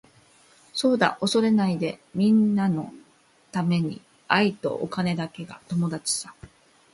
[0.73, 2.91] そうだ恐れないでみんなの
[3.51, 6.33] ために愛とお金だけが友達さ。